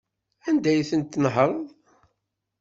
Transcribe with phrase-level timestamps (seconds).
[0.47, 1.61] Anda ay tent-tnehṛeḍ?